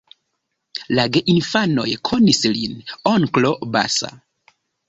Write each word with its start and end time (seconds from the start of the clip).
La 0.99 1.05
geinfanoj 1.17 1.85
konis 2.11 2.41
lin 2.57 2.75
"onklo 3.15 3.53
Basa". 3.77 4.15